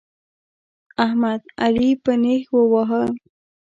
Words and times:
احمد؛ 1.05 1.41
علي 1.63 1.89
په 2.03 2.11
نېښ 2.21 2.43
وواهه. 2.53 3.03